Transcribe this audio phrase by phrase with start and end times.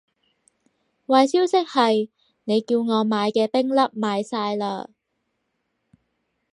[1.05, 2.09] 壞消息係，
[2.45, 4.87] 你叫我買嘅冰粒賣晒喇